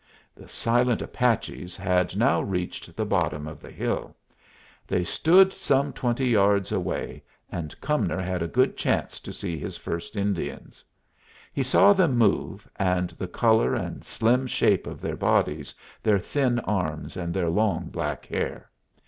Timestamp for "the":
0.33-0.49, 2.95-3.05, 3.61-3.69, 13.11-13.27